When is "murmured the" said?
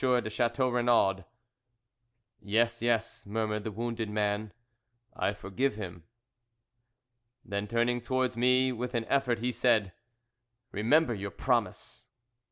3.27-3.71